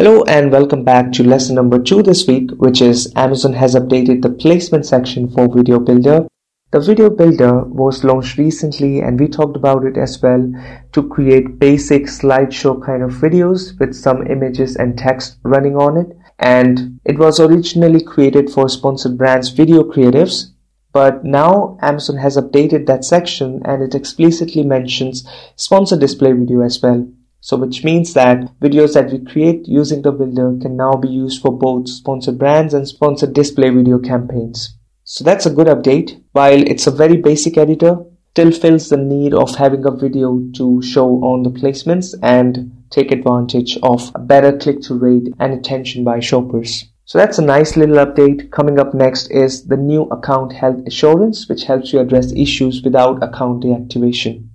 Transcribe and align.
Hello 0.00 0.22
and 0.28 0.52
welcome 0.52 0.84
back 0.84 1.10
to 1.10 1.24
lesson 1.24 1.56
number 1.56 1.76
two 1.76 2.04
this 2.04 2.24
week, 2.28 2.52
which 2.52 2.80
is 2.80 3.12
Amazon 3.16 3.52
has 3.54 3.74
updated 3.74 4.22
the 4.22 4.30
placement 4.30 4.86
section 4.86 5.28
for 5.28 5.52
Video 5.52 5.80
Builder. 5.80 6.28
The 6.70 6.78
Video 6.78 7.10
Builder 7.10 7.64
was 7.64 8.04
launched 8.04 8.38
recently 8.38 9.00
and 9.00 9.18
we 9.18 9.26
talked 9.26 9.56
about 9.56 9.84
it 9.84 9.96
as 9.96 10.22
well 10.22 10.52
to 10.92 11.08
create 11.08 11.58
basic 11.58 12.04
slideshow 12.04 12.80
kind 12.80 13.02
of 13.02 13.10
videos 13.10 13.76
with 13.80 13.92
some 13.92 14.24
images 14.28 14.76
and 14.76 14.96
text 14.96 15.38
running 15.42 15.74
on 15.74 15.96
it. 15.96 16.16
And 16.38 17.00
it 17.04 17.18
was 17.18 17.40
originally 17.40 18.00
created 18.00 18.50
for 18.50 18.68
sponsored 18.68 19.18
brands 19.18 19.48
video 19.48 19.82
creatives. 19.82 20.52
But 20.92 21.24
now 21.24 21.76
Amazon 21.82 22.18
has 22.18 22.36
updated 22.36 22.86
that 22.86 23.04
section 23.04 23.62
and 23.64 23.82
it 23.82 23.96
explicitly 23.96 24.62
mentions 24.62 25.26
sponsored 25.56 25.98
display 25.98 26.34
video 26.34 26.60
as 26.60 26.80
well. 26.80 27.08
So 27.40 27.56
which 27.56 27.84
means 27.84 28.14
that 28.14 28.58
videos 28.60 28.94
that 28.94 29.10
we 29.10 29.24
create 29.24 29.68
using 29.68 30.02
the 30.02 30.12
builder 30.12 30.58
can 30.60 30.76
now 30.76 30.94
be 30.94 31.08
used 31.08 31.40
for 31.40 31.56
both 31.56 31.88
sponsored 31.88 32.38
brands 32.38 32.74
and 32.74 32.86
sponsored 32.86 33.32
display 33.32 33.70
video 33.70 33.98
campaigns. 33.98 34.76
So 35.04 35.24
that's 35.24 35.46
a 35.46 35.54
good 35.54 35.68
update. 35.68 36.22
While 36.32 36.62
it's 36.62 36.86
a 36.86 36.90
very 36.90 37.16
basic 37.16 37.56
editor, 37.56 37.98
still 38.38 38.52
fills 38.52 38.88
the 38.88 38.96
need 38.96 39.34
of 39.34 39.56
having 39.56 39.84
a 39.84 39.90
video 39.90 40.40
to 40.54 40.80
show 40.80 41.08
on 41.24 41.42
the 41.42 41.50
placements 41.50 42.14
and 42.22 42.84
take 42.88 43.10
advantage 43.10 43.76
of 43.82 44.12
a 44.14 44.20
better 44.20 44.56
click-through 44.56 44.98
rate 44.98 45.34
and 45.40 45.52
attention 45.52 46.04
by 46.04 46.20
shoppers. 46.20 46.84
So 47.04 47.18
that's 47.18 47.38
a 47.38 47.42
nice 47.42 47.76
little 47.76 47.96
update. 47.96 48.52
Coming 48.52 48.78
up 48.78 48.94
next 48.94 49.32
is 49.32 49.66
the 49.66 49.76
new 49.76 50.02
account 50.02 50.52
health 50.52 50.86
assurance, 50.86 51.48
which 51.48 51.64
helps 51.64 51.92
you 51.92 51.98
address 51.98 52.30
issues 52.32 52.82
without 52.82 53.24
account 53.24 53.64
deactivation. 53.64 54.48